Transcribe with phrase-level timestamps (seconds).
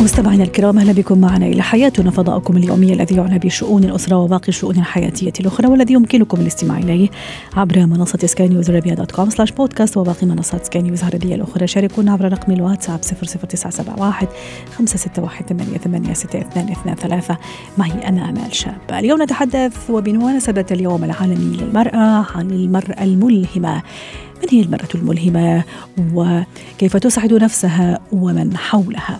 [0.00, 2.10] مستمعينا الكرام أهلا بكم معنا إلى حياتنا.
[2.10, 7.08] فضاؤكم اليومي الذي يعنى بشؤون الأسرة وباقي الشؤون الحياتية الأخرى والذي يمكنكم الاستماع إليه
[7.56, 11.66] عبر منصة سكاي نيوز dot com slash بودكاست وباقي منصات سكاي نيوز العربية الأخرى.
[11.66, 14.28] شاركونا عبر رقم الواتساب 00971
[14.78, 17.36] 561 886223
[17.78, 18.78] معي أنا آمال شاب.
[18.90, 23.82] اليوم نتحدث وبمناسبه اليوم العالمي للمرأة عن المرأة الملهمة.
[24.42, 25.64] من هي المرأة الملهمة؟
[26.14, 29.18] وكيف تسعد نفسها؟ ومن حولها؟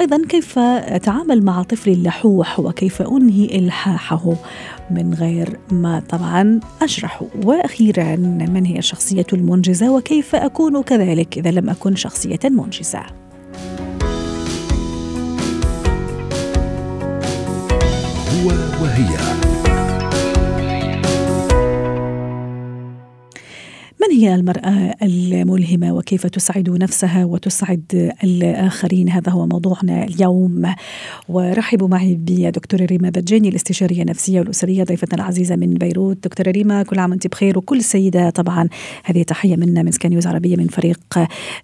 [0.00, 4.34] أيضا كيف أتعامل مع طفلي اللحوح وكيف أنهي إلحاحه
[4.90, 11.70] من غير ما طبعا أجرحه وأخيرا من هي الشخصية المنجزة وكيف أكون كذلك إذا لم
[11.70, 13.02] أكن شخصية منجزة؟
[18.32, 18.48] هو
[18.82, 19.31] وهي.
[24.22, 30.74] هي المرأة الملهمة وكيف تسعد نفسها وتسعد الآخرين؟ هذا هو موضوعنا اليوم.
[31.28, 36.24] ورحبوا معي بدكتورة ريما بجاني الاستشارية النفسية والأسرية ضيفتنا العزيزة من بيروت.
[36.24, 38.68] دكتورة ريما كل عام وانت بخير وكل سيدة طبعا.
[39.04, 41.00] هذه تحية منا من سكان نيوز عربية من فريق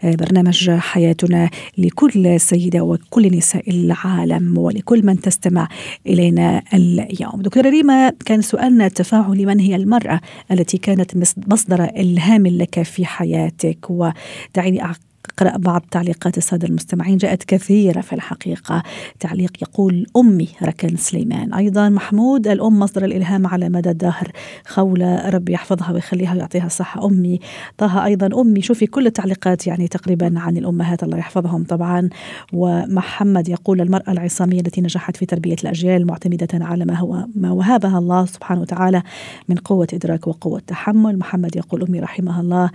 [0.05, 5.69] برنامج حياتنا لكل سيدة وكل نساء العالم ولكل من تستمع
[6.07, 7.43] إلينا اليوم.
[7.43, 10.21] دكتورة ريما كان سؤالنا التفاعلي من هي المرأة
[10.53, 11.17] التي كانت
[11.49, 14.85] مصدر هامل لك في حياتك ودعيني
[15.31, 18.83] أقرأ بعض تعليقات السادة المستمعين جاءت كثيرة في الحقيقة.
[19.21, 21.55] تعليق يقول أمي ركن سليمان.
[21.55, 24.33] أيضا محمود الأم مصدر الإلهام على مدى الدهر.
[24.67, 27.07] خولة ربي يحفظها ويخليها ويعطيها الصحة.
[27.07, 27.41] أمي
[27.79, 32.09] طه أيضا أمي شوفي كل التعليقات يعني تقريبا عن الأمهات الله يحفظهم طبعا.
[32.53, 37.99] ومحمد يقول المرأة العصامية التي نجحت في تربية الأجيال معتمدة على ما هو ما وهبها
[37.99, 39.03] الله سبحانه وتعالى
[39.49, 41.19] من قوة إدراك وقوة تحمل.
[41.19, 42.71] محمد يقول أمي رحمها الله.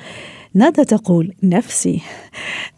[0.55, 2.01] ندى تقول نفسي.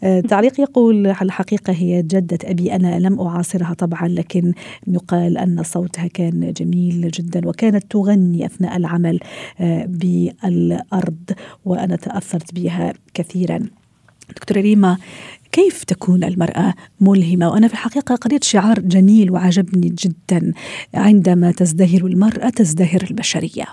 [0.02, 2.74] آه، تعليق يقول الحقيقة هي جدة أبي.
[2.74, 4.52] أنا لم أعاصرها طبعا لكن
[4.86, 9.20] يقال أن صوتها كان جميل جدا وكانت تغني أثناء العمل
[9.60, 11.30] آه، بالأرض
[11.64, 13.60] وأنا تأثرت بها كثيرا.
[14.36, 14.98] دكتورة ريما
[15.52, 20.52] كيف تكون المرأة ملهمة؟ وأنا في الحقيقة قريت شعار جميل وعجبني جدا.
[20.94, 23.64] عندما تزدهر المرأة تزدهر البشرية.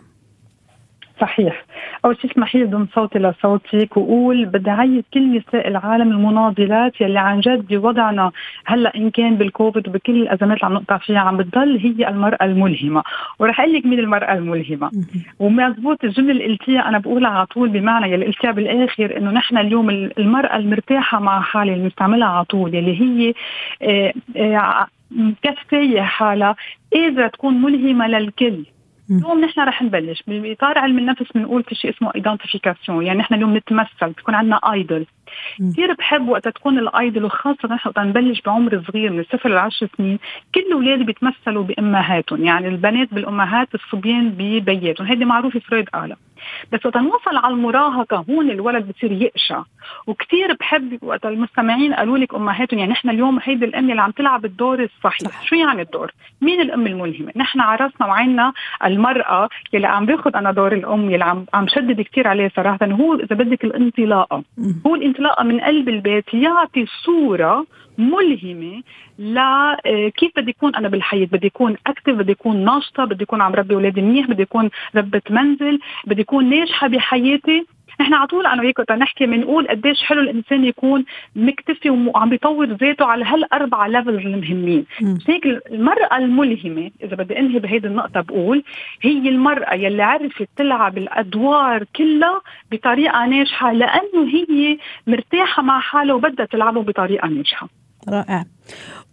[1.21, 1.65] صحيح.
[2.05, 7.19] اول شيء اسمحي لي ضم صوتي لصوتك وقول بدي أعيد كل نساء العالم المناضلات يلي
[7.19, 8.31] عن جد بوضعنا
[8.65, 13.03] هلأ إن كان بالكوفيد وبكل الأزمات اللي عم نقطع فيها عم بتضل هي المرأة الملهمة.
[13.39, 14.91] ورح أقول لك مين المرأة الملهمة.
[15.39, 19.89] ومزبوط الجملة اللي قلتيها أنا بقولها على طول بمعنى يلي قلتيها بالآخر إنه نحن اليوم
[19.89, 23.33] المرأة المرتاحة مع حالها اللي بنستعملها على طول يلي هي
[23.81, 26.55] آه، آه، مكفيه حالها.
[26.93, 28.65] قادره تكون ملهمة للكل
[29.11, 30.23] اليوم نحن رح نبلش.
[30.27, 35.05] باطار علم النفس بنقول في شيء اسمه identification يعني نحن اليوم نتمثل بتكون عندنا idol
[35.71, 39.87] كثير بحب وقت تكون ال idol وخاصة نحن وقت نبلش بعمر صغير من الصفر للعشر
[39.97, 40.19] سنين
[40.55, 42.45] كل الأولاد بيتمثلوا بأمهاتهم.
[42.45, 45.07] يعني البنات بالأمهات الصبيان ببياتهم.
[45.07, 46.17] هيدي معروفة فرويد قالها
[46.71, 49.63] بس وقت نوصل على المراهقة هون الولد بصير يقشع.
[50.07, 54.45] وكثير بحب وقت المستمعين قالوا لك أمهاتهم يعني نحن اليوم هيدي الأم اللي عم تلعب
[54.45, 55.31] الدور الصحيح.
[55.31, 55.43] صح.
[55.43, 56.11] شو يعني الدور؟
[56.41, 58.53] مين الأم الملهمة؟ نحن ع راسنا وعينا
[58.85, 62.85] المرأة اللي عم باخذ أنا دور الأم اللي عم عم شدد كثير عليه صراحة.
[62.85, 64.43] هو إذا بدك الانطلاقة
[64.87, 67.65] هو الانطلاقة من قلب البيت يعطي صورة
[67.97, 68.83] ملهمة
[69.17, 73.53] لا آه، بدي يكون أنا بالحياة؟ بدي يكون active بدي يكون ناشطة بدي يكون عم
[73.53, 77.65] ربي أولادي منيح بدي يكون ربة منزل بدي يكون ناجحة بحياتي.
[78.01, 81.05] نحن على طول أنا وياك نحكي بنقول قديش حلو الإنسان يكون
[81.35, 84.85] مكتفي وعم بيطور ذاته على هالاربعه levels المهمين.
[85.27, 88.63] هيك المرأة الملهمة إذا بدي أنهي بهيدي النقطة بقول
[89.01, 96.45] هي المرأة يلي عرفت تلعب الأدوار كلها بطريقة ناجحة لأنه هي مرتاحة مع حالها وبدها
[96.45, 97.82] تلعبه بطريقة ناجحة.
[98.09, 98.45] رائع.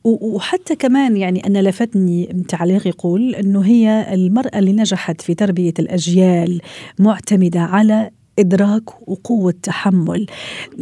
[0.05, 6.61] وحتى كمان يعني أنا لفتني تعليق يقول أنه هي المرأة اللي نجحت في تربية الأجيال
[6.99, 10.27] معتمدة على إدراك وقوة تحمل.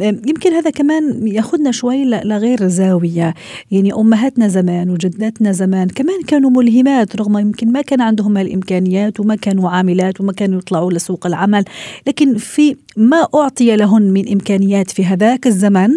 [0.01, 3.33] يمكن هذا كمان ياخذنا شوي لغير زاوية.
[3.71, 9.35] يعني أمهاتنا زمان وجداتنا زمان كمان كانوا ملهمات رغم يمكن ما كان عندهم الإمكانيات وما
[9.35, 11.65] كانوا عاملات وما كانوا يطلعوا لسوق العمل.
[12.07, 15.89] لكن في ما أعطي لهن من إمكانيات في هذاك الزمن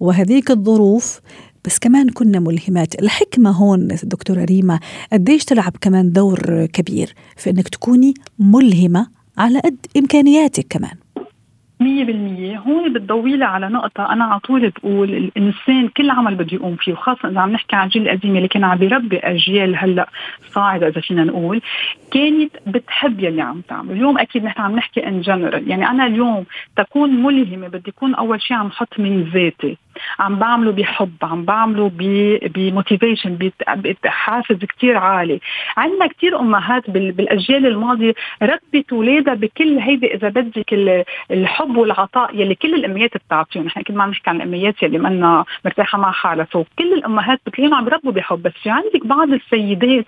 [0.00, 1.20] وهذيك الظروف
[1.64, 3.02] بس كمان كنا ملهمات.
[3.02, 4.80] الحكمة هون دكتورة ريما
[5.12, 9.06] قديش تلعب كمان دور كبير في أنك تكوني ملهمة
[9.38, 10.96] على قد إمكانياتك كمان.
[11.80, 12.58] مية بالمية.
[12.58, 17.28] هون بتضوي على نقطة أنا على طول بقول الإنسان كل عمل بده يقوم فيه وخاصة
[17.28, 20.08] إذا عم نحكي عن الجيل القديم اللي كان عم بيربي أجيال هلأ
[20.54, 21.60] صاعدة إذا فينا نقول
[22.10, 23.92] كانت بتحب يلي عم تعمل.
[23.92, 26.44] اليوم أكيد نحن عم نحكي in general يعني أنا اليوم
[26.76, 29.76] تكون ملهمة بدي يكون أول شيء عم حط من ذاتي.
[30.18, 31.90] عم بعمله بحب عم بعمله
[32.54, 33.50] ب motivation
[34.04, 35.40] بحافز كتير عالي.
[35.76, 40.72] عندنا كتير أمهات بالأجيال الماضية ربت اولادها بكل هيدي إذا بدك
[41.30, 43.64] الحب والعطاء يلي كل الاميات بتعطيهم.
[43.64, 46.46] نحن كل ما عم نحكي عن الاميات يلي منا مرتاحة مع حالها.
[46.52, 48.42] so كل الأمهات بتلاقيهم عم يربوا بحب.
[48.42, 50.04] بس في عندك بعض السيدات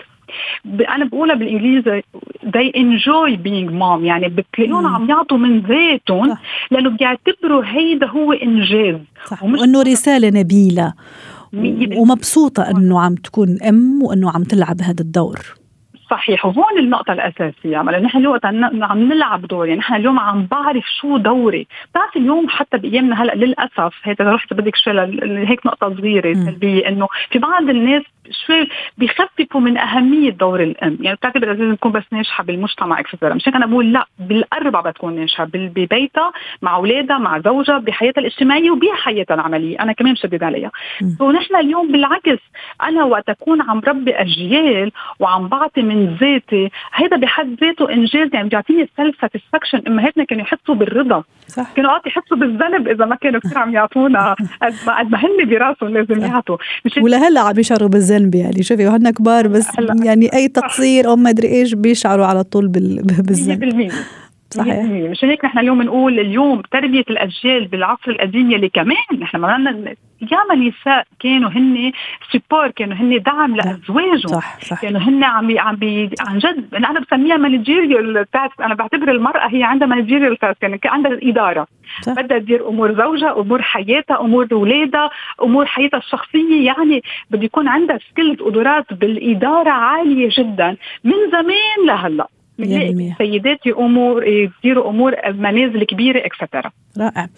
[0.89, 2.03] أنا بقولها بالإنجليزي
[2.47, 4.05] they enjoy being mom.
[4.05, 6.37] يعني بتلاقيهم عم يعطوا من ذاتهم
[6.71, 8.99] لأنه بيعتبروا هيدا هو إنجاز.
[9.27, 9.43] صح.
[9.43, 10.93] وإنه رسالة نبيلة.
[11.97, 15.39] ومبسوطة إنه عم تكون أم وإنه عم تلعب هذا الدور.
[16.11, 16.47] صحيح.
[16.47, 17.83] وهون النقطة الأساسية.
[17.83, 18.39] لأن نحن اليوم
[18.85, 21.67] عم نلعب دور يعني نحن اليوم عم بعرف شو دوري.
[21.91, 25.01] بتعرف اليوم حتى بأيامنا هلأ للأسف هيك رحت بدك شوي
[25.49, 28.69] هيك نقطة صغيرة سلبية إنه في بعض الناس شوي
[28.99, 33.67] بيخففوا من أهمية دور الأم، يعني بتعتبر لازم تكون بس ناجحة بالمجتمع etcetera، مشان أنا
[33.67, 36.33] بقول لا بالاربع بتكون ناجحة ببيتها
[36.63, 40.71] مع أولادها مع زوجها بحياتها الاجتماعية وبحياتها العملية، أنا كمان مشدد عليها.
[41.21, 42.39] ونحن اليوم بالعكس
[42.83, 48.29] أنا وقت أكون عم ربي أجيال وعم بعطي من ذاتي، هذا بحد ذاته إنجاز.
[48.35, 51.25] يعني بيعطيني self satisfaction، امهاتنا كانوا يحسوا بالرضا.
[51.51, 51.73] صح.
[51.77, 54.35] كانوا اوقات يحسوا بالذنب إذا ما كانوا كثير عم يعطونا.
[54.63, 56.57] قد ما قد ما هن براسهم لازم يعطوا.
[57.03, 58.63] ولهلا عم يشعروا بالذنب يعني.
[58.63, 59.69] شوفي وهن كبار بس
[60.05, 63.93] يعني أي تقصير أو ما أدري إيش بيشعروا على طول بالذنب.
[64.51, 64.85] صحيح.
[65.11, 69.95] مشان هيك نحن اليوم نقول اليوم تربية الأجيال بالعصر القديم يلي كمان نحن ما
[70.33, 71.93] ياما نساء كانوا هن
[72.33, 74.17] support كانوا هن دعم لأزواجهم.
[74.17, 74.83] صح صح.
[74.83, 79.63] كانوا هن عم عم بي عن جد أنا بسميها managerial task أنا بعتبر المرأة هي
[79.63, 81.67] عندها managerial task يعني عندها الاداره
[82.07, 85.11] بدها تدير أمور زوجها أمور حياتها أمور اولادها
[85.43, 86.67] أمور حياتها الشخصية.
[86.67, 92.27] يعني بده يكون عندها skills قدرات بالإدارة عالية جدا من زمان لهلأ.
[92.63, 97.29] السيدات يقوموا يديروا أمور منازل كبيره etcetera رائع.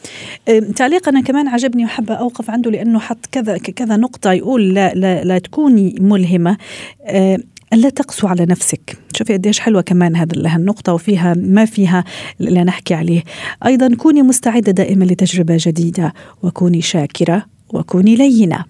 [0.77, 5.25] تعليق أنا كمان عجبني وحابة أوقف عنده لأنه حط كذا كذا نقطة يقول لا لا,
[5.25, 6.57] لا تكوني ملهمة.
[7.73, 8.99] ألا تقسو على نفسك.
[9.17, 12.05] شوفي قديش حلوة كمان هذا النقطة وفيها ما فيها
[12.41, 13.23] اللي نحكي عليه.
[13.67, 18.65] أيضا كوني مستعدة دائما لتجربة جديدة وكوني شاكرة وكوني لينة.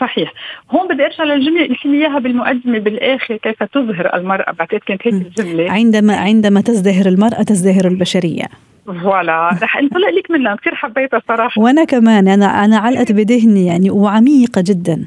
[0.00, 0.32] صحيح.
[0.70, 5.72] هون بدي ارجع للجملة اللي إياها بالمقدمة بالآخر كيف تزهر المرأة؟ بعتقد كانت هيك الجملة.
[5.72, 8.44] عندما عندما تزدهر المرأة تزدهر البشرية.
[8.86, 9.50] voilà.
[9.62, 10.56] رح انطلق لك منها.
[10.56, 11.60] كثير حبيتها صراحة.
[11.62, 15.04] وأنا كمان أنا أنا علقت بذهني يعني وعميقة جدا.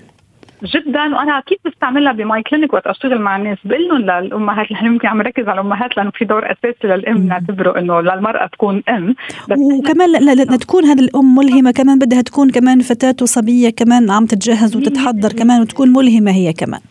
[0.66, 3.58] جدا وأنا أكيد بستعملها ب my clinic وقت اشتغل مع الناس.
[3.66, 7.80] بقول لهم للأمهات نحن ممكن عم نركز على الأمهات لأنه في دور أساسي للأم نعتبره
[7.80, 9.16] إنه للمرأة تكون أم.
[9.52, 14.26] وكمان لا لا تكون هذه الأم ملهمة كمان بدها تكون كمان فتاة وصبية كمان عم
[14.26, 16.82] تتجهز وتتحضر كمان وتكون ملهمة هي كمان.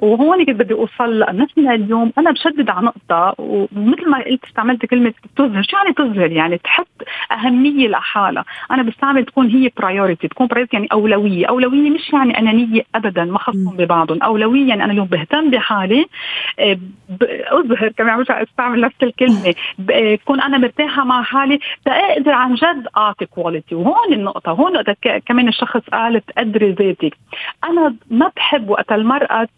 [0.00, 5.12] وهون كنت بدي أوصل نحن اليوم أنا بشدد على نقطة ومثل ما قلت استعملت كلمة
[5.36, 6.93] تزهر، شو يعني تزهر؟ يعني تحط
[7.32, 12.82] أهمية لحالها، أنا بستعمل تكون هي priority، تكون priority يعني أولوية، أولوية مش يعني انانيه
[12.94, 16.06] ابدا ما خصهم ببعضهم، أولوية يعني أنا اليوم بهتم بحالي
[16.58, 16.78] آه،
[17.48, 21.58] أزهر كمان مش أستعمل نفس الكلمة، بكون أنا مرتاحة مع حالي.
[21.84, 24.96] تقدر عن جد أعطي quality، وهون النقطة، هون نقطة
[25.26, 27.16] كمان الشخص قال تقدري ذاتك،
[27.64, 29.48] أنا ما بحب وقت المرأة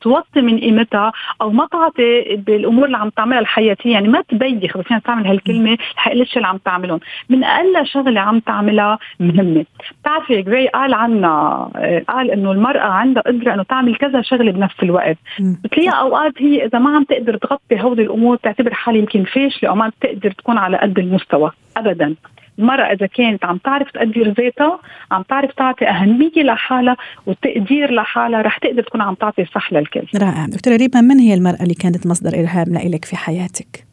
[0.00, 3.92] توطي من قيمتها أو ما تعطي بالأمور اللي عم تعملها الحياتية.
[3.92, 8.98] يعني ما تبيخ بس تعمل هالكلمة الاشياء اللي عم تعملهم؟ من أقل شغلة عم تعملها
[9.20, 9.64] مهمه
[10.00, 11.68] بتعرفي Gray قال عنا
[12.08, 15.16] قال إنه المرأة عندها قدرة إنه تعمل كذا شغلة بنفس الوقت.
[15.40, 19.74] بتلاقيها أوقات هي إذا ما عم تقدر تغطي هودي الأمور بتعتبر حالها يمكن فاشله أو
[19.74, 21.50] ما بتقدر تكون على قد المستوى.
[21.76, 22.14] ابدا.
[22.58, 24.78] المرأة إذا كانت عم تعرف تقدر ذاتها
[25.12, 30.02] عم تعرف تعطي أهمية لحالها وتقدير لحالها رح تقدر تكون عم تعطي صح للكل.
[30.20, 30.46] رائع.
[30.46, 33.91] دكتورة ريما من هي المرأة اللي كانت مصدر إلهام لإلك في حياتك؟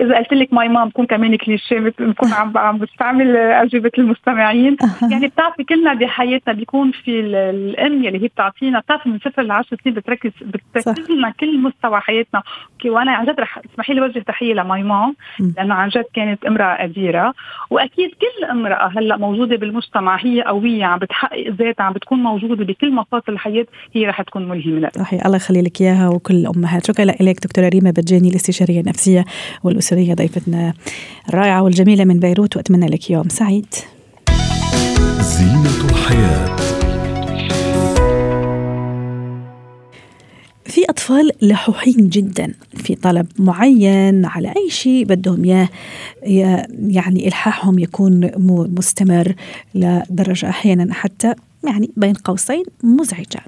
[0.00, 4.76] إذا قلت لك ماي مام بكون كمان كليشيه بكون عم عم بستعمل أجوبة المستمعين.
[5.10, 9.78] يعني بتعرفي كلنا بحياتنا بيكون في الأم اللي هي بتعطينا بتعرفي من صفر ل 10
[9.84, 12.42] سنين بتركز بتركز لنا كل مستوى حياتنا.
[12.84, 15.14] وأنا عن جد رح اسمحي لي وجه تحية لماي مام
[15.56, 17.34] لأنه عن جد كانت امرأة قديره
[17.70, 22.92] وأكيد كل امرأة هلأ موجودة بالمجتمع هي قوية عم بتحقق ذاتها عم بتكون موجودة بكل
[22.92, 25.26] مفاصل الحياة هي رح تكون ملهمة صحيح.
[25.26, 29.24] الله يخلي لك إياها وكل الامهات شكرا لك دكتورة ريما بتجاني الاستشارية النفسية
[29.84, 30.74] والأسرية ضيفتنا
[31.28, 33.66] الرائعة والجميلة من بيروت وأتمنى لك يوم سعيد.
[35.20, 36.56] زينة الحياة.
[40.64, 45.68] في أطفال لحوحين جدا في طلب معين على أي شيء بدهم إياه
[46.86, 48.30] يعني إلحاحهم يكون
[48.78, 49.34] مستمر
[49.74, 51.34] لدرجة أحيانا حتى
[51.70, 53.40] يعني بين قوسين مزعجة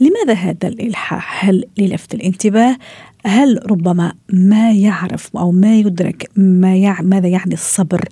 [0.00, 2.76] لماذا هذا الإلحاح؟ هل للفت الانتباه؟
[3.26, 7.02] هل ربما ما يعرف أو ما يدرك ما يع...
[7.02, 8.08] ماذا يعني الصبر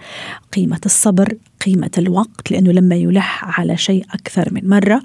[0.52, 1.34] قيمة الصبر
[1.66, 5.02] قيمة الوقت لأنه لما يلح على شيء أكثر من مرة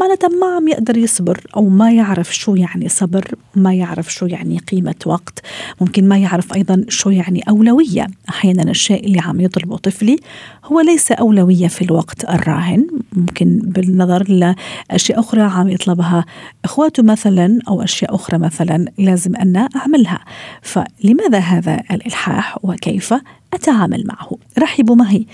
[0.00, 4.58] معناتها ما عم يقدر يصبر أو ما يعرف شو يعني صبر ما يعرف شو يعني
[4.58, 5.42] قيمة وقت
[5.80, 10.16] ممكن ما يعرف أيضا شو يعني أولوية أحيانا الشيء اللي عم يطلبه طفلي
[10.64, 12.86] هو ليس أولوية في الوقت الراهن
[13.16, 14.54] ممكن بالنظر
[14.90, 16.24] لأشياء أخرى عم يطلبها.
[16.64, 20.20] إخواته مثلا أو أشياء أخرى مثلا لازم أن أعملها.
[20.62, 23.14] فلماذا هذا الإلحاح وكيف
[23.54, 25.26] أتعامل معه؟ رحبوا معي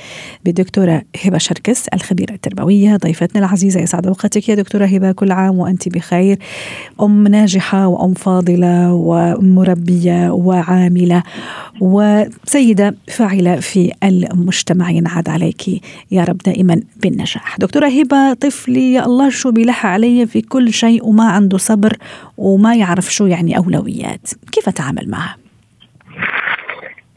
[0.45, 5.89] بالدكتورة هبة شركس الخبيرة التربوية ضيفتنا العزيزة يسعد أوقاتك يا دكتورة هبة كل عام وأنت
[5.89, 6.39] بخير.
[7.01, 11.23] أم ناجحة وأم فاضلة ومربية وعاملة
[11.81, 17.57] وسيدة فاعلة في المجتمع ينعاد عليك يا رب دائما بالنجاح.
[17.73, 21.93] دكتورة هبة طفلي يا الله شو بيلح علي في كل شيء وما عنده صبر
[22.39, 24.31] وما يعرف شو يعني أولويات.
[24.53, 25.37] كيف أتعامل معه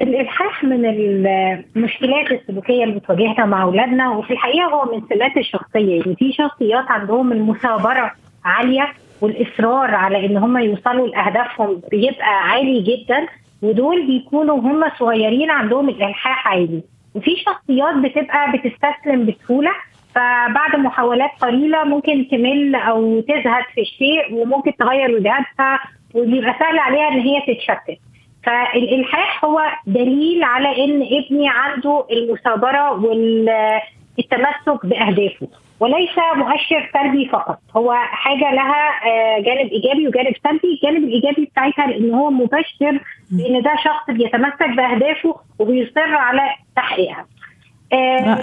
[0.02, 6.00] الإلحاح من المشكلات السلوكية اللي بتواجهنا مع أولادنا وفي الحقيقة هو من سمات الشخصية.
[6.00, 8.12] يعني في شخصيات عندهم المثابرة
[8.46, 13.28] عالية والإصرار على إن هم يوصلوا لأهدافهم بيبقى عالي جدا
[13.62, 16.82] ودول بيكونوا هم صغيرين عندهم الإلحاح عالي.
[17.16, 19.72] وفي شخصيات بتبقى بتستسلم بسهولة
[20.16, 25.80] فبعد محاولات قليلة ممكن تمل أو تزهد في الشيء وممكن تغير وجهتها
[26.14, 28.00] وبيبقى سهل عليها إن هي تتشتت.
[28.44, 35.48] فالإلحاح هو دليل على إن ابني عنده المثابرة والتمسك بأهدافه
[35.80, 37.60] وليس مؤشر سلبي فقط.
[37.78, 40.68] هو حاجة لها آه، جانب إيجابي وجانب سلبي.
[40.74, 43.00] الجانب الإيجابي بتاعتها لأن هو مبشر
[43.32, 46.42] بإن ده شخص بيتمسك بأهدافه وبيصر على
[46.76, 47.26] تحقيقها.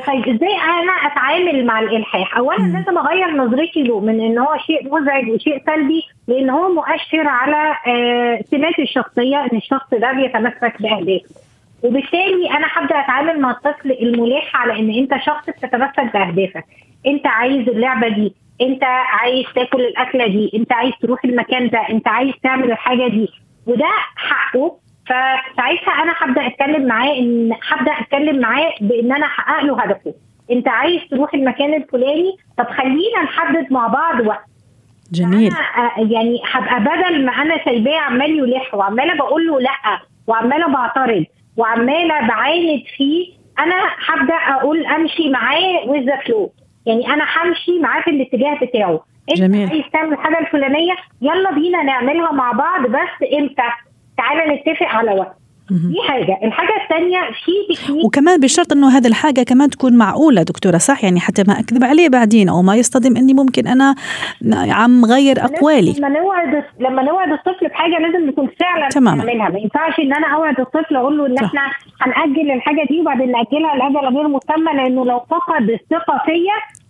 [0.07, 2.57] طيب إزاي أنا أتعامل مع الإلحاح؟ اولا.
[2.57, 7.77] لازم أغير نظرتي له من إن هو شيء مزعج وشيء سلبي لإن هو مؤشر على
[7.87, 11.35] آه سمات الشخصية إن الشخص ده بيتمسك بأهدافه.
[11.83, 16.65] وبالتالي أنا هبدأ أتعامل مع الطفل الملح على إن أنت شخص بتتمسك بأهدافك.
[17.07, 22.09] أنت عايز اللعبة دي، أنت عايز تاكل الأكلة دي، أنت عايز تروح المكان ده، أنت
[22.09, 23.29] عايز تعمل الحاجة دي.
[23.67, 29.81] وده حقه فساعتها أنا هبدأ أتكلم معاه إن هبدأ أتكلم معاه بإن أنا أحقق له
[29.83, 30.15] هدفه.
[30.51, 34.45] أنت عايز تروح المكان الفلاني؟ طب خلينا نحدد مع بعض وقت.
[35.13, 35.53] جميل.
[35.53, 41.25] أنا يعني هبقى بدل ما أنا سايباه عمال يلح وعمالة بقول له لأ وعمالة بعترض
[41.57, 43.75] وعمالة بعاند فيه أنا
[44.07, 46.53] هبدأ أقول أمشي معاه وذ فلو
[46.87, 49.05] يعني أنا همشي معاه في الاتجاه بتاعه.
[49.31, 49.69] أنت جميل.
[49.69, 53.63] عايز تعمل الحاجة الفلانية؟ يلا بينا نعملها مع بعض بس إمتى؟
[54.17, 55.37] تعالى نتفق على وقت.
[55.71, 56.39] دي حاجة.
[56.45, 58.05] الحاجة الثانية في تكنيك.
[58.05, 62.09] وكمان بشرط إنه هذه الحاجة كمان تكون معقولة دكتورة صح؟ يعني حتى ما أكذب عليه
[62.09, 63.95] بعدين أو ما يصطدم إني ممكن أنا
[64.55, 65.95] عم غير أقوالي.
[65.99, 69.25] لما نوعد لما نوعد الطفل بحاجة لازم نكون فعلا تماما.
[69.25, 71.43] نعملها ما ينفعش إن أنا أوعد الطفل أقول له إن صح.
[71.43, 71.61] إحنا
[72.01, 76.82] هنأجل الحاجة دي وبعدين نأجلها لاجل غير مسمى لأنه لو فقد الثقة فيا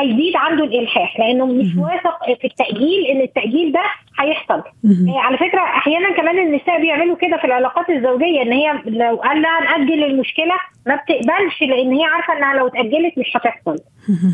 [0.00, 3.82] هيزيد عنده الإلحاح لأنه مش واثق في التأجيل إن التأجيل ده
[4.20, 4.62] هيحصل.
[5.08, 9.42] آه، على فكرة أحيانا كمان النساء بيعملوا كده في العلاقات الزوجية إن هي لو قال
[9.42, 10.54] لها نأجل المشكلة
[10.86, 13.76] ما بتقبلش لأن هي عارفة إنها لو اتأجلت مش هتحصل.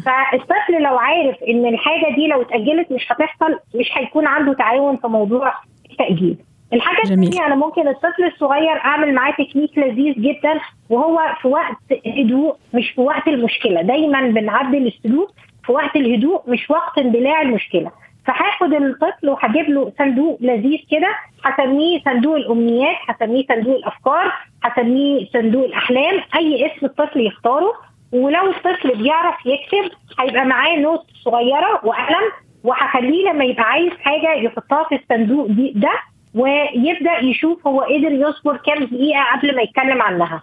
[0.06, 5.06] فالطفل لو عارف إن الحاجة دي لو اتأجلت مش هتحصل مش هيكون عنده تعاون في
[5.06, 5.54] موضوع
[5.90, 6.36] التأجيل.
[6.72, 10.60] الحاجة الثانية أنا ممكن الطفل الصغير أعمل معاه تكنيك لذيذ جدا
[10.90, 11.76] وهو في وقت
[12.06, 13.82] هدوء مش في وقت المشكلة.
[13.82, 15.30] دايما بنعدل السلوك
[15.66, 17.90] في وقت الهدوء مش وقت اندلاع المشكلة.
[18.26, 21.08] فهاخد الطفل وهجيب له صندوق لذيذ كده
[21.44, 27.72] هسميه صندوق الأمنيات هسميه صندوق الأفكار هسميه صندوق الأحلام أي اسم الطفل يختاره.
[28.12, 32.30] ولو الطفل بيعرف يكتب هيبقى معاه نوت صغيرة وقلم
[32.64, 35.92] وهخليه لما يبقى عايز حاجة يحطها في الصندوق دي ده
[36.34, 40.42] ويبدأ يشوف هو قدر يصبر كام دقيقة قبل ما يتكلم عنها.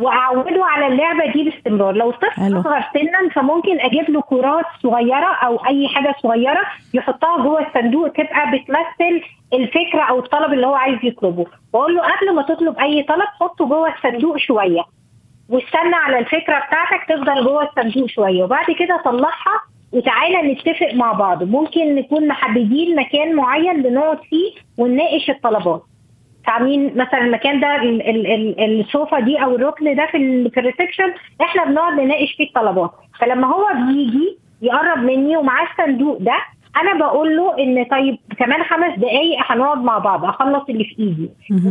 [0.00, 1.94] وأعوده على اللعبة دي باستمرار.
[1.94, 6.62] لو الطفل أصغر سنا فممكن أجيب له كرات صغيرة أو أي حاجة صغيرة
[6.94, 11.46] يحطها جوه الصندوق تبقى بتمثل الفكرة أو الطلب اللي هو عايز يطلبه.
[11.72, 14.82] وأقول له قبل ما تطلب أي طلب حطه جوه الصندوق شوية
[15.48, 21.42] واستنى على الفكرة بتاعتك تفضل جوه الصندوق شوية وبعد كده طلعها وتعالى نتفق مع بعض.
[21.42, 25.82] ممكن نكون محددين مكان معين بنقعد فيه ونناقش الطلبات.
[26.46, 27.76] عاملين مثلا المكان ده
[28.64, 32.90] السوفا دي أو الركن ده في في الريسبشن إحنا بنقعد نناقش فيه الطلبات.
[33.20, 36.34] فلما هو بيجي يقرب مني ومعاه الصندوق ده
[36.82, 41.30] أنا بقول له إن طيب كمان خمس دقائق هنقعد مع بعض أخلص اللي في إيدي.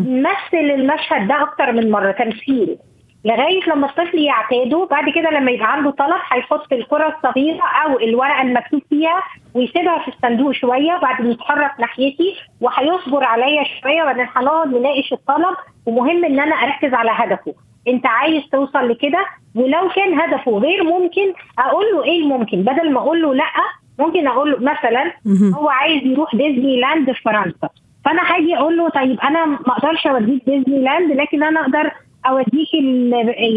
[0.09, 2.11] نمثل المشهد ده أكتر من مرة.
[2.11, 2.77] تمثيل
[3.25, 8.41] لغاية لما الطفل يعتاده بعد كده لما يبقى عنده طلب هيحط الكرة الصغيرة أو الورقة
[8.41, 15.13] المكتوب فيها ويسيبها في الصندوق شوية وبعدين يتحرك ناحيتي وهيصبر عليا شوية وبعدين هنقعد نناقش
[15.13, 15.55] الطلب.
[15.85, 17.53] ومهم إن أنا أركز على هدفه.
[17.87, 22.99] أنت عايز توصل لكده؟ ولو كان هدفه غير ممكن أقول له إيه الممكن؟ بدل ما
[22.99, 23.53] أقول له لأ
[23.99, 25.11] ممكن أقول له مثلا
[25.55, 27.69] هو عايز يروح ديزني لاند في فرنسا.
[28.05, 31.91] فأنا هاجي أقول له طيب أنا ما أقدرش أوديك ديزني لاند لكن أنا أقدر
[32.29, 32.73] أوديك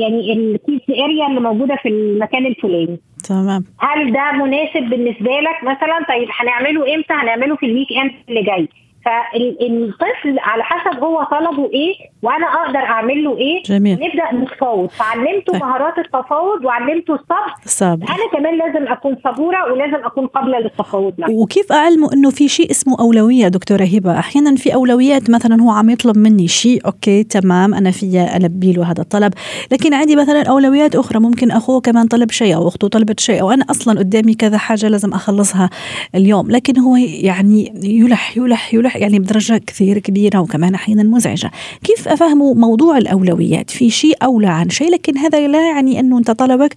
[0.00, 2.98] يعني ال kids area اللي موجودة في المكان الفلاني.
[3.28, 3.64] تمام.
[3.78, 8.68] هل ده مناسب بالنسبة لك؟ مثلا طيب هنعمله إمتى؟ هنعمله في ال weekend اللي جاي.
[9.04, 13.92] فالطفل على حسب هو طلبه إيه وأنا أقدر أعمل له إيه جميل.
[13.94, 15.62] نبدأ نتفاوض فعلمته طيب.
[15.62, 17.54] مهارات التفاوض وعلمته الصبر.
[17.64, 18.06] صبر.
[18.08, 22.70] أنا كمان لازم أكون صبورة ولازم أكون قابلة للتفاوض معه وكيف اعلمه إنه في شيء
[22.70, 27.74] اسمه أولوية دكتورة هبة؟ أحيانا في أولويات مثلا هو عم يطلب مني شيء okay تمام
[27.74, 29.32] أنا فيا ألبي له هذا الطلب.
[29.72, 33.50] لكن عندي مثلا أولويات أخرى ممكن أخوه كمان طلب شيء أو أخته طلبت شيء أو
[33.50, 35.70] أنا أصلا قدامي كذا حاجة لازم أخلصها
[36.14, 36.50] اليوم.
[36.50, 41.50] لكن هو يعني يلح يلح يلح يعني بدرجة كثير كبيرة وكمان أحيانا مزعجة.
[41.84, 46.30] كيف افهمه موضوع الأولويات؟ في شيء أولى عن شيء لكن هذا لا يعني أنه أنت
[46.30, 46.74] طلبك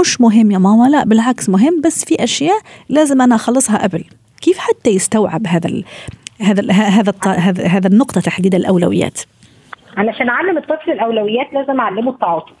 [0.00, 4.04] مش مهم يا ماما لا بالعكس مهم بس في أشياء لازم أنا أخلصها قبل.
[4.40, 5.84] كيف حتى يستوعب هذا ال
[6.40, 7.28] هذا ال هذا الط-
[7.60, 9.20] هذا النقطة تحديد الأولويات؟
[9.96, 12.52] علشان أعلم الطفل الأولويات لازم أعلمه التعاطف.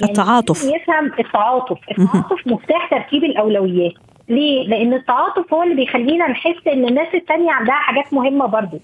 [0.00, 0.64] يعني التعاطف.
[0.64, 1.78] يفهم التعاطف.
[1.90, 3.92] التعاطف مفتاح ترتيب الأولويات.
[4.28, 8.80] ليه؟ لأن التعاطف هو اللي بيخلينا نحس إن الناس التانية عندها حاجات مهمة برضو.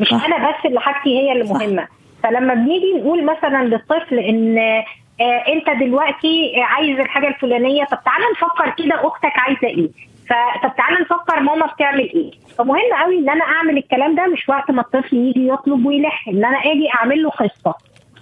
[0.00, 0.24] مش صح.
[0.24, 1.52] أنا بس اللي حاجتي هي اللي صح.
[1.56, 1.88] مهمة.
[2.22, 8.84] فلما بنيجي نقول مثلا للطفل إن آه أنت دلوقتي عايز الحاجة الفلانية طب تعالى نفكر
[8.84, 9.88] كده أختك عايزة إيه؟
[10.28, 14.70] فطب تعالى نفكر ماما بتعمل إيه؟ فمهم قوي إن أنا أعمل الكلام ده مش وقت
[14.70, 16.28] ما الطفل يجي يطلب ويلح.
[16.28, 17.74] إن أنا آجي أعمل له قصه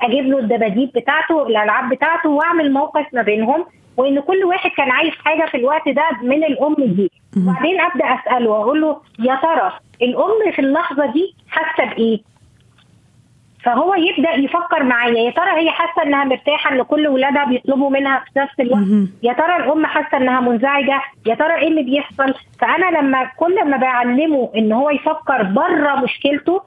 [0.02, 3.64] أجيب له الدباديب بتاعته الالعاب بتاعته وأعمل موقف ما بينهم.
[3.98, 7.10] وإن كل واحد كان عايز حاجة في الوقت ده من الأم دي.
[7.36, 12.20] وبعدين أبدأ أسأله وأقول له يا ترى الأم في اللحظة دي حاسة بإيه؟
[13.64, 15.18] فهو يبدأ يفكر معايا.
[15.18, 19.08] يا ترى هي حاسة إنها مرتاحة إن كل ولادها بيطلبوا منها في نفس الوقت.
[19.22, 23.76] يا ترى الأم حاسة إنها منزعجة؟ يا ترى إيه اللي بيحصل؟ فأنا لما كل ما
[23.76, 26.62] بعلمه إن هو يفكر بره مشكلته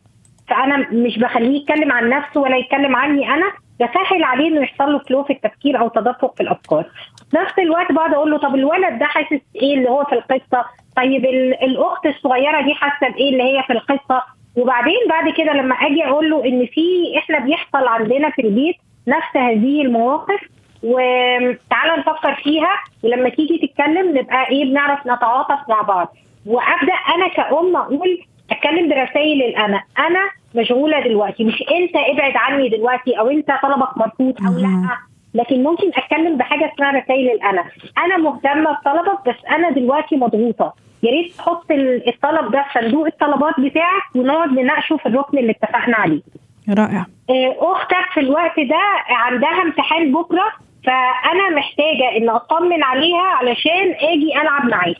[0.47, 3.51] فأنا مش بخليه يتكلم عن نفسه ولا يتكلم عني أنا
[3.81, 6.85] بسهل عليه إنه يحصل له فلو في التفكير أو تدفق في الأفكار.
[7.33, 10.65] نفس الوقت بقعد أقول له طب الولد ده حاسس إيه اللي هو في القصة؟
[10.97, 14.23] طيب ال- الأخت الصغيرة دي حاسة بإيه اللي هي في القصة؟
[14.57, 16.81] وبعدين بعد كده لما أجي أقول له إن في
[17.17, 18.75] إحنا بيحصل عندنا في البيت
[19.07, 20.39] نفس هذه المواقف
[20.83, 22.69] وتعالى نفكر فيها
[23.03, 26.15] ولما تيجي تتكلم نبقى إيه بنعرف نتعاطف مع بعض.
[26.45, 28.19] وأبدأ أنا كأم أقول
[28.51, 30.19] أتكلم برسائل الانا أنا
[30.55, 31.43] مشغولة دلوقتي.
[31.43, 34.89] مش أنت ابعد عني دلوقتي أو أنت طلبك مرفوض أو لأ.
[35.33, 37.63] لكن ممكن أتكلم بحاجة اسمها رسائل الانا
[37.97, 40.73] أنا مهتمة بطلبك بس أنا دلوقتي مضغوطة.
[41.03, 45.51] يا ريت تحط ال- الطلب ده في صندوق الطلبات بتاعك ونقعد نناقشه في الركن اللي
[45.51, 46.21] اتفقنا عليه.
[46.69, 47.05] رائع.
[47.29, 50.43] آه، أختك في الوقت ده عندها امتحان بكرة
[50.85, 54.95] فأنا محتاجة إن أطمن عليها علشان آجي ألعب معاك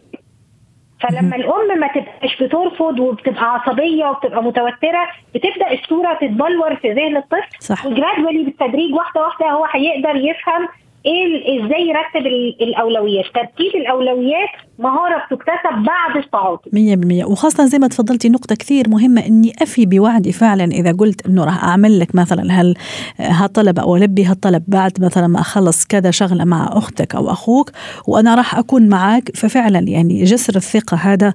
[1.01, 7.47] فلما الأم ما تبقاش بترفض وبتبقى عصبية وبتبقى متوترة بتبدأ الصورة تتبلور في ذهن الطفل
[7.59, 7.85] صح.
[7.85, 10.67] وجرادولي بالتدريج واحدة واحدة هو هيقدر يفهم
[11.05, 16.69] إيه إزاي يرتب ال- الأولويات؟ ترتيب الأولويات مهارة بتكتسب بعد التعاطي.
[16.73, 17.25] مية بالمية.
[17.25, 21.63] وخاصة زي ما تفضلتي نقطة كثير مهمة إني أفي بوعدي فعلا إذا قلت إنه راح
[21.63, 22.75] أعمل لك مثلا هال
[23.19, 27.71] هالطلب أو ألبي هالطلب بعد مثلا ما أخلص كذا شغلة مع أختك أو أخوك
[28.07, 31.33] وأنا راح أكون معك ففعلا يعني جسر الثقة هذا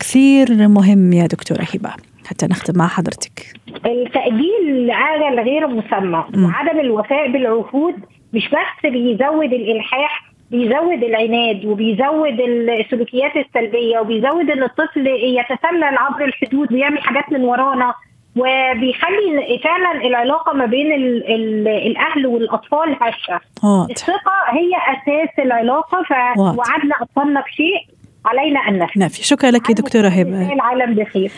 [0.00, 1.90] كثير مهم يا دكتورة هبة.
[2.26, 3.52] حتى نختم مع حضرتك.
[3.86, 7.94] التأجيل لأجل غير مسمى وعدم الوفاء بالعهود
[8.32, 16.72] مش بس بيزود الإلحاح بيزود العناد وبيزود السلوكيات السلبية وبيزود إن الطفل يتسلل عبر الحدود
[16.72, 17.94] ويعمل حاجات من ورانا
[18.36, 23.40] وبيخلي فعلا العلاقة ما بين ال ال الأهل والأطفال هشة.
[23.62, 23.90] واضح.
[23.90, 25.98] الثقة هي أساس العلاقة
[26.36, 26.64] واضح.
[26.64, 27.86] فوعدنا أطفالنا بشيء
[28.24, 30.52] علينا أن نفعل نافي شكرا لك دكتورة هبة.
[30.52, 31.32] العالم بخير.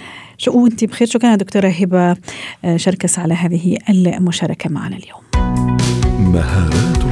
[0.48, 1.09] وانت بخير.
[1.09, 2.16] شكرا يا دكتورة هبة
[2.64, 5.32] آه، شركس على هذه المشاركة معنا اليوم.
[6.33, 7.12] مهارات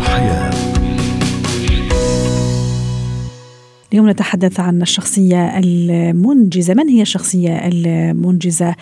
[3.92, 6.74] اليوم نتحدث عن الشخصية المنجزة.
[6.74, 8.74] من هي الشخصية المنجزة؟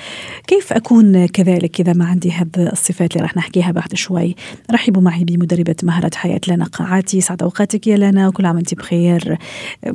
[0.47, 4.35] كيف أكون كذلك؟ إذا ما عندي هذه الصفات اللي راح نحكيها بعد شوي.
[4.71, 8.29] رحبوا معي بمدربة مهارة حياة لنا قاعاتي سعد أوقاتك يا لنا.
[8.29, 9.39] وكل عام وأنت بخير.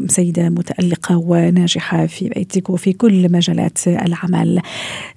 [0.07, 4.61] سيدة متألقة وناجحة في بيتك وفي كل مجالات العمل.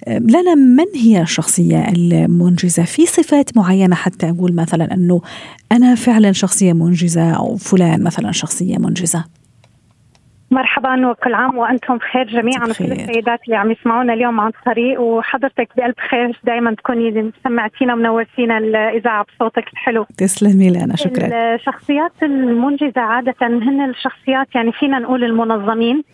[0.09, 5.21] لنا من هي الشخصية المنجزة؟ في صفات معينة حتى أقول مثلا أنه
[5.73, 9.25] أنا فعلا شخصية منجزة أو فلان مثلا شخصية منجزة.
[10.51, 15.69] مرحبا وكل عام وأنتم بخير جميعا وكل السيدات اللي عم يسمعونا اليوم عن الطريق وحضرتك
[15.77, 20.07] بألف خير دائما تكوني سمعتينا ومنورتينا الإذاعة بصوتك الحلو.
[20.19, 21.55] تسلمي لي أنا شكرا.
[21.55, 26.05] الشخصيات المنجزة عادة هن الشخصيات يعني فينا نقول المنظمين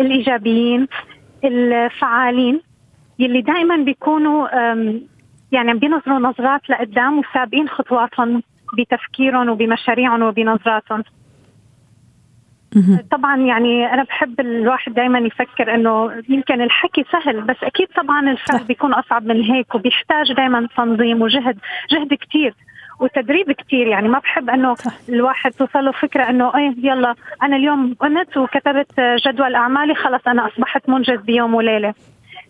[0.00, 0.88] الإيجابيين
[1.44, 2.60] الفعالين
[3.18, 4.48] يلي دائما بيكونوا
[5.52, 8.42] يعني بينظروا نظرات لقدام وسابقين خطواتهم
[8.78, 11.02] بتفكيرهم وبمشاريعهم وبنظراتهم.
[13.10, 18.64] طبعا يعني أنا بحب الواحد دائما يفكر إنه يمكن الحكي سهل بس أكيد طبعا الفعل
[18.64, 21.58] بيكون أصعب من هيك وبيحتاج دائما تنظيم وجهد
[21.90, 22.54] جهد كثير
[23.00, 24.74] وتدريب كثير يعني ما بحب إنه.
[25.08, 30.46] الواحد توصل له فكرة إنه إيه يلا أنا اليوم قمت وكتبت جدول أعمالي خلص أنا
[30.46, 31.94] أصبحت منجز بيوم وليلة.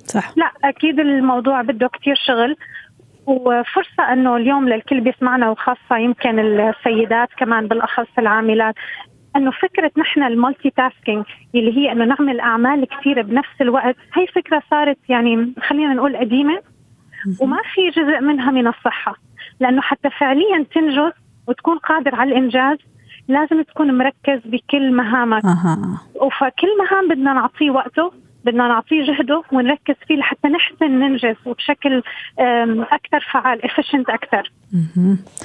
[0.04, 0.32] صح.
[0.36, 2.56] لا أكيد الموضوع بده كثير شغل
[3.26, 8.74] وفرصة أنه اليوم للكل بيسمعنا وخاصة يمكن السيدات كمان بالأخص العاملات.
[9.36, 14.62] إنه فكرة نحن ال multitasking اللي هي إنه نعمل أعمال كثيره بنفس الوقت هي فكرة
[14.70, 16.62] صارت يعني خلينا نقول قديمة
[17.40, 19.16] وما في جزء منها من الصحة
[19.60, 21.12] لأنه حتى فعليا تنجز
[21.48, 22.78] وتكون قادر على الإنجاز
[23.28, 26.00] لازم تكون مركز بكل مهامك أه.
[26.14, 28.12] وفكل مهام بدنا نعطيه وقته
[28.44, 32.02] بدنا نعطيه جهده ونركز فيه لحتى نحسن ننجز وبشكل
[32.92, 34.52] أكثر فعال efficient أكثر.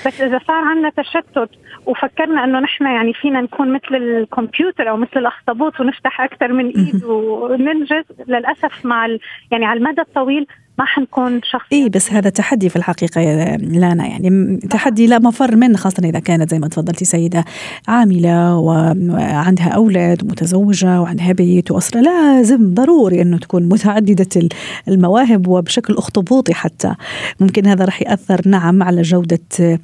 [0.06, 1.50] بس إذا صار عندنا تشتت
[1.86, 7.04] وفكرنا إنه نحن يعني فينا نكون مثل الكمبيوتر أو مثل الأخطبوط ونفتح أكثر من إيد
[7.10, 9.08] وننجز للأسف مع
[9.52, 10.48] يعني على المدى الطويل
[10.80, 15.56] ما حنكون شخص اي بس هذا تحدي في الحقيقة يا لانا يعني تحدي لا مفر
[15.56, 17.46] منه خاصة إذا كانت زي ما تفضلتي سيدة
[17.88, 24.50] عاملة وعندها أولاد ومتزوجة وعندها بيت وأسرة لازم ضروري إنه تكون متعددة
[24.88, 26.96] المواهب وبشكل أخطبوطي حتى.
[27.40, 29.80] ممكن هذا راح يأثر نعم على جودة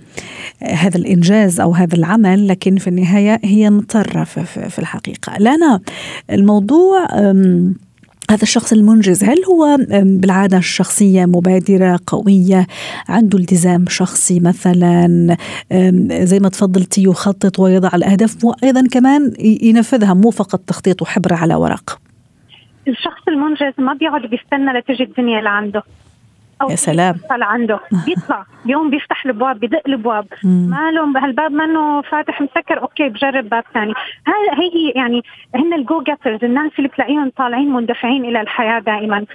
[0.62, 5.38] هذا الإنجاز أو هذا العمل لكن في النهاية هي مضطرة في الحقيقة.
[5.38, 5.80] لانا
[6.32, 7.08] الموضوع
[8.32, 12.68] هذا الشخص المنجز هل هو بالعادة شخصية مبادرة قوية
[13.10, 15.08] عنده التزام شخصي مثلا
[16.24, 22.00] زي ما تفضلتي يخطط ويضع الأهداف وأيضا كمان ينفذها مو فقط تخطيط وحبر على ورق؟
[22.88, 26.01] الشخص المنجز ما بيقعد بيستنى لتجي الدنيا لعندده أو
[26.70, 27.16] يا سلام.
[27.26, 27.80] يطلع عنده.
[28.06, 28.46] بيطلع.
[28.66, 32.82] اليوم بيفتح الابواب بدق الابواب ما له هالباب منه فاتح مسكر.
[32.82, 33.94] okay بجرب باب ثاني.
[34.28, 35.22] هاي هي يعني
[35.56, 39.26] هن ال go-getters الناس اللي بتلاقيهم طالعين مندفعين إلى الحياة دائما.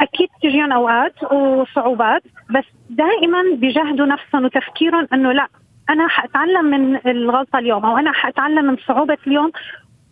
[0.00, 5.48] أكيد تجيهم أوقات وصعوبات بس دائما بيجاهدوا نفسهم وتفكيرهم إنه لا
[5.90, 9.50] أنا حأتعلم من الغلطة اليوم أو أنا حأتعلم من صعوبة اليوم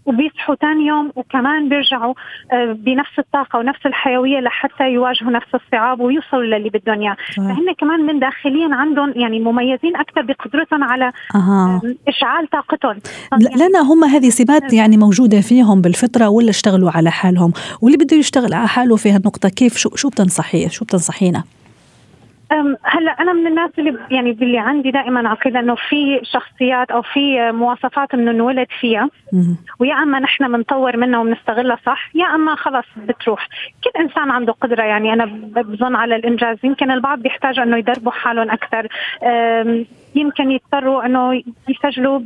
[0.07, 2.14] وبيصحوا ثاني يوم وكمان بيرجعوا
[2.53, 8.01] آه، بنفس الطاقة ونفس الحيوية لحتى يواجهوا نفس الصعاب ويوصلوا للي بدهم إياه، فهن كمان
[8.01, 11.81] من داخليا عندهم يعني مميزين أكثر بقدرتهم على أه.
[12.09, 12.97] إشعال طاقتهم.
[13.57, 18.55] لنا هم هذه سمات يعني موجودة فيهم بالفطرة ولا اشتغلوا على حالهم؟ واللي بده يشتغل
[18.55, 21.45] على حاله في هالنقطة كيف؟ شو شو بتنصحيه؟ شو بتنصحينا؟
[22.82, 27.52] هلا أنا من الناس اللي يعني اللي عندي دائما عقيدة إنه في شخصيات أو في
[27.52, 29.09] مواصفات انه نولد فيها.
[29.78, 33.48] ويا أما نحن بنطور منها وبنستغلها صح يا أما خلص بتروح.
[33.85, 35.24] كل إنسان عنده قدرة يعني أنا
[35.62, 36.59] بظن على الإنجاز.
[36.64, 38.88] يمكن البعض بيحتاجوا إنه يدربوا حالهم أكثر.
[40.14, 42.20] يمكن يضطروا إنه يسجلوا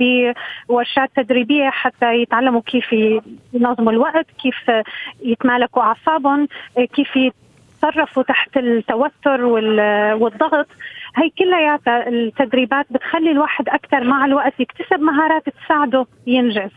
[0.69, 2.93] بورشات تدريبية حتى يتعلموا كيف
[3.53, 4.71] ينظموا الوقت كيف
[5.25, 6.49] يتمالكوا أعصابهم
[6.95, 7.33] كيف
[7.85, 9.45] يتصرفوا تحت التوتر
[10.15, 10.67] والضغط
[11.17, 16.71] هي كلياتها التدريبات بتخلي الواحد أكثر مع الوقت يكتسب مهارات تساعده ينجز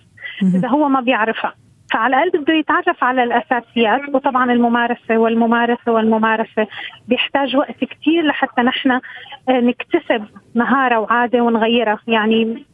[0.55, 1.53] إذا هو ما بيعرفها.
[1.93, 6.67] فعلى الأقل بده يتعرف على الأساسيات وطبعا الممارسة والممارسة والممارسة.
[7.07, 9.01] بيحتاج وقت كثير لحتى نحن آه،
[9.49, 11.99] نكتسب مهارة وعادة ونغيرها.
[12.07, 12.65] يعني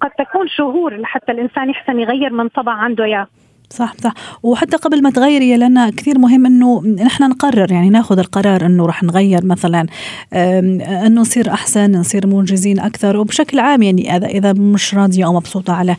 [0.00, 3.26] قد تكون شهور لحتى الإنسان يحسن يغير من طبع عنده اياه
[3.72, 4.14] صح صح.
[4.42, 9.02] وحتى قبل ما تغيري لأن كثير مهم أنه نحن نقرر يعني ناخذ القرار أنه راح
[9.02, 9.86] نغير مثلا
[10.32, 13.16] أنه نصير أحسن نصير منجزين أكثر.
[13.16, 15.96] وبشكل عام يعني إذا إذا مش راضية أو مبسوطة على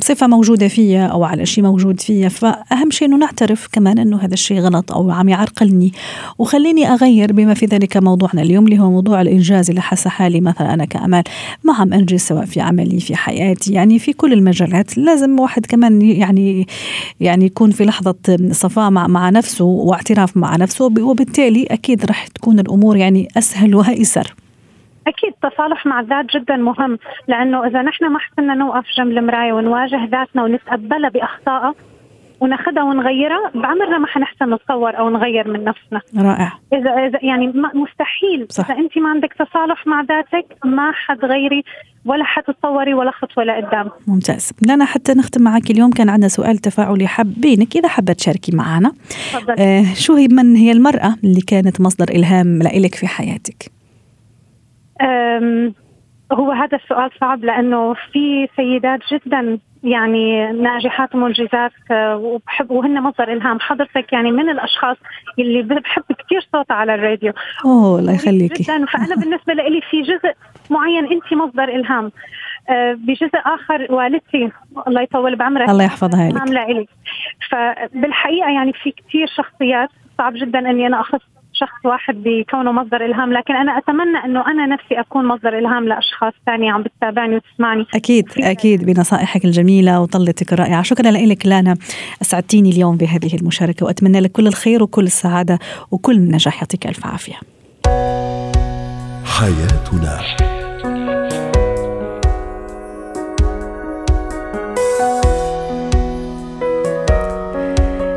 [0.00, 4.34] صفة موجودة فيا أو على شيء موجود فيا فأهم شيء أنه نعترف كمان أنه هذا
[4.34, 5.92] الشيء غلط أو عم يعرقلني.
[6.38, 10.74] وخليني أغير بما في ذلك موضوعنا اليوم اللي هو موضوع الإنجاز اللي حاسة حالي مثلا
[10.74, 11.22] أنا كأمال
[11.64, 14.98] ما عم أنجز سواء في عملي في حياتي يعني في كل المجالات.
[14.98, 16.61] لازم واحد كمان يعني
[17.20, 18.14] يعني يكون في لحظة
[18.50, 24.34] صفاء مع, مع نفسه واعتراف مع نفسه وبالتالي أكيد رح تكون الأمور يعني أسهل وأيسر.
[25.06, 26.98] أكيد التصالح مع الذات جدا مهم
[27.28, 31.74] لأنه إذا نحن ما حسنا نوقف جنب المراية ونواجه ذاتنا ونتقبلها بأخطائها
[32.42, 36.00] وناخذها ونغيرها بعمرنا ما حنحسن نتصور أو نغير من نفسنا.
[36.16, 36.52] رائع.
[36.72, 38.46] اذا اذا يعني مستحيل.
[38.48, 38.70] صح.
[38.70, 41.64] إذا أنت ما عندك تصالح مع ذاتك ما حتغيري
[42.04, 44.52] ولا حتتصوري ولا خطوة لقدام ممتاز.
[44.68, 45.90] لنا حتى نختم معك اليوم.
[45.90, 47.76] كان عندنا سؤال تفاعلي حابينك.
[47.76, 48.92] إذا حابة تشاركي معنا
[49.58, 53.72] آه شو هي من هي المرأة اللي كانت مصدر إلهام لإلك في حياتك؟
[56.32, 63.32] هو هذا السؤال صعب لأنه في سيدات جدا يعني ناجحات ومنجزات آه، وبحب وهن مصدر
[63.32, 63.60] إلهام.
[63.60, 64.96] حضرتك يعني من الأشخاص
[65.38, 67.32] اللي بحب كثير صوتها على الراديو.
[67.64, 68.62] أوه الله يخليكي.
[68.62, 68.86] جدا.
[68.86, 70.32] فأنا بالنسبة لي في جزء
[70.70, 72.12] معين انت مصدر إلهام
[72.70, 74.50] آه، بجزء آخر والدتي
[74.88, 76.88] الله يطول بعمرها الله يحفظها لك.
[77.50, 81.31] فبالحقيقة يعني في كثير شخصيات صعب جدا إني أنا اخص
[81.62, 86.32] شخص واحد بكونه مصدر إلهام لكن أنا أتمنى إنه أنا نفسي أكون مصدر إلهام لأشخاص
[86.46, 87.86] ثانية عم بتتابعني وتسمعني.
[87.94, 90.82] أكيد أكيد بنصائحك الجميلة وطلتك الرائعة.
[90.82, 91.76] شكرا لك لانا
[92.22, 95.58] أسعدتيني اليوم بهذه المشاركة وأتمنى لك كل الخير وكل السعادة
[95.90, 96.56] وكل النجاح.
[96.62, 97.34] يعطيك ألف عافية.
[99.24, 100.20] حياتنا.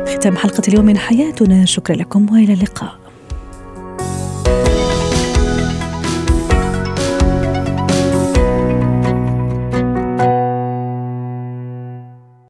[0.06, 1.64] ختام حلقة اليوم من حياتنا.
[1.64, 3.05] شكرا لكم وإلى اللقاء.